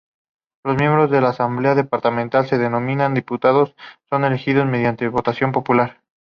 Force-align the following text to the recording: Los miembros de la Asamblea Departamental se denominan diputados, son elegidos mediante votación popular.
Los 0.65 0.77
miembros 0.77 1.11
de 1.11 1.21
la 1.21 1.29
Asamblea 1.29 1.75
Departamental 1.75 2.47
se 2.47 2.57
denominan 2.57 3.13
diputados, 3.13 3.75
son 4.09 4.25
elegidos 4.25 4.65
mediante 4.65 5.07
votación 5.07 5.51
popular. 5.51 6.01